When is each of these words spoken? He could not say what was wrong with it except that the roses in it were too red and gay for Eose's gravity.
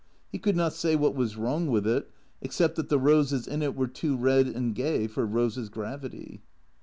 He 0.31 0.39
could 0.39 0.55
not 0.55 0.73
say 0.73 0.95
what 0.95 1.13
was 1.13 1.37
wrong 1.37 1.67
with 1.67 1.85
it 1.85 2.09
except 2.41 2.75
that 2.77 2.89
the 2.89 2.97
roses 2.97 3.45
in 3.45 3.61
it 3.61 3.75
were 3.75 3.85
too 3.85 4.17
red 4.17 4.47
and 4.47 4.73
gay 4.73 5.05
for 5.05 5.27
Eose's 5.27 5.69
gravity. 5.69 6.41